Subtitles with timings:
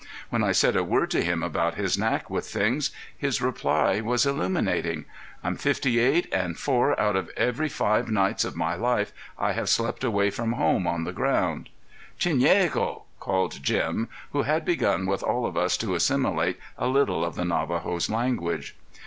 [0.31, 4.25] When I said a word to him about his knack with things, his reply was
[4.25, 5.05] illuminating:
[5.43, 9.69] "I'm fifty eight, and four out of every five nights of my life I have
[9.69, 11.69] slept away from home on the ground."
[12.17, 17.35] "Chineago!" called Jim, who had begun with all of us to assimilate a little of
[17.35, 18.75] the Navajo's language.